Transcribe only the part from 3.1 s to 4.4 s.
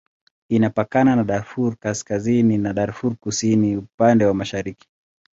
Kusini upande wa